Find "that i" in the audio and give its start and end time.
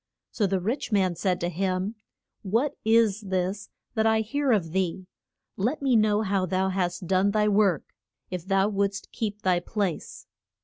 3.93-4.21